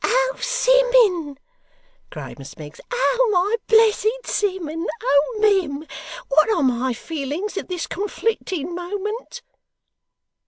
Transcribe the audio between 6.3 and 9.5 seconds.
are my feelings at this conflicting moment!